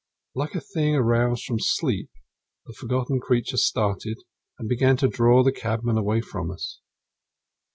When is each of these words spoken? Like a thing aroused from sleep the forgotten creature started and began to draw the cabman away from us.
Like 0.33 0.55
a 0.55 0.61
thing 0.61 0.95
aroused 0.95 1.43
from 1.45 1.59
sleep 1.59 2.09
the 2.65 2.73
forgotten 2.73 3.19
creature 3.19 3.57
started 3.57 4.17
and 4.57 4.67
began 4.67 4.97
to 4.97 5.07
draw 5.07 5.43
the 5.43 5.51
cabman 5.51 5.99
away 5.99 6.21
from 6.21 6.49
us. 6.49 6.81